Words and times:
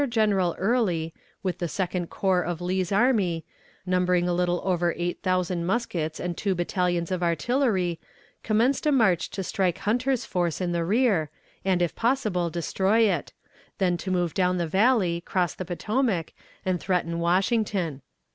On 0.01 0.09
June 0.09 0.09
13th 0.09 0.13
Major 0.13 0.25
General 0.25 0.55
Early, 0.57 1.13
with 1.43 1.57
the 1.59 1.67
Second 1.67 2.09
Corps 2.09 2.41
of 2.41 2.59
Lee's 2.59 2.91
army, 2.91 3.45
numbering 3.85 4.27
a 4.27 4.33
little 4.33 4.59
over 4.63 4.95
eight 4.97 5.21
thousand 5.21 5.67
muskets 5.67 6.19
and 6.19 6.35
two 6.35 6.55
battalions 6.55 7.11
of 7.11 7.21
artillery, 7.21 7.99
commenced 8.41 8.87
a 8.87 8.91
march 8.91 9.29
to 9.29 9.43
strike 9.43 9.77
Hunter's 9.77 10.25
force 10.25 10.59
in 10.59 10.71
the 10.71 10.83
rear, 10.83 11.29
and, 11.63 11.83
if 11.83 11.93
possible, 11.93 12.49
destroy 12.49 13.01
it; 13.01 13.31
then 13.77 13.95
to 13.97 14.09
move 14.09 14.33
down 14.33 14.57
the 14.57 14.65
Valley, 14.65 15.21
cross 15.23 15.53
the 15.53 15.65
Potomac, 15.65 16.33
and 16.65 16.79
threaten 16.79 17.19
Washington. 17.19 18.01